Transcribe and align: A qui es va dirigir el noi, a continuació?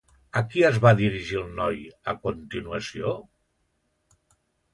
A 0.39 0.41
qui 0.53 0.63
es 0.69 0.77
va 0.85 0.93
dirigir 1.01 1.37
el 1.41 1.51
noi, 1.59 1.77
a 2.15 2.15
continuació? 2.25 3.13